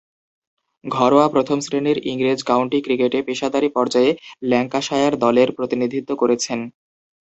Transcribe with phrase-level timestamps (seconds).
[0.83, 4.11] ঘরোয়া প্রথম-শ্রেণীর ইংরেজ কাউন্টি ক্রিকেটে পেশাদারী পর্যায়ে
[4.43, 6.59] ল্যাঙ্কাশায়ার দলের প্রতিনিধিত্ব করেছেন।